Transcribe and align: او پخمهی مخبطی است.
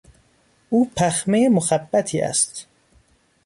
او 0.69 0.89
پخمهی 0.97 1.47
مخبطی 1.47 2.21
است. 2.21 2.67